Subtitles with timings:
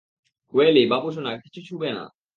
[0.53, 2.03] Oily, বাবুসোনা, কিছু ছুবে না।